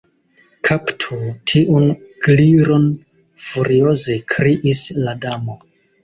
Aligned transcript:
"Kaptu 0.67 1.17
tiun 1.49 1.83
Gliron," 2.27 2.87
furioze 3.49 4.15
kriis 4.33 4.81
la 5.05 5.13
Damo. 5.27 5.59